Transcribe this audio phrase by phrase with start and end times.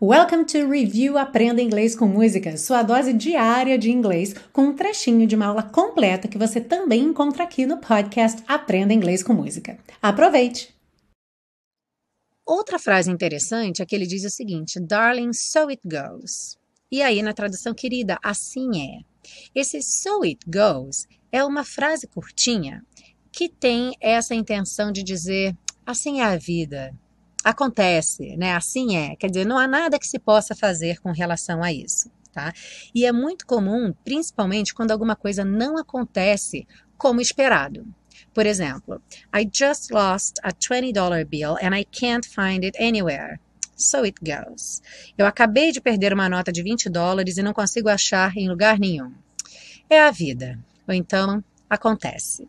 [0.00, 5.26] Welcome to Review Aprenda Inglês com Música, sua dose diária de inglês, com um trechinho
[5.26, 9.76] de uma aula completa que você também encontra aqui no podcast Aprenda Inglês com Música.
[10.00, 10.72] Aproveite!
[12.46, 16.56] Outra frase interessante é que ele diz o seguinte: Darling, so it goes.
[16.92, 19.00] E aí, na tradução querida, assim é.
[19.52, 22.86] Esse so it goes é uma frase curtinha
[23.32, 26.94] que tem essa intenção de dizer assim é a vida,
[27.50, 28.54] acontece, né?
[28.54, 29.16] Assim é.
[29.16, 32.52] Quer dizer, não há nada que se possa fazer com relação a isso, tá?
[32.94, 37.86] E é muito comum, principalmente quando alguma coisa não acontece como esperado.
[38.34, 39.00] Por exemplo,
[39.34, 43.40] I just lost a $20 bill and I can't find it anywhere.
[43.76, 44.82] So it goes.
[45.16, 48.78] Eu acabei de perder uma nota de 20 dólares e não consigo achar em lugar
[48.78, 49.12] nenhum.
[49.88, 50.58] É a vida.
[50.86, 52.48] Ou então, acontece.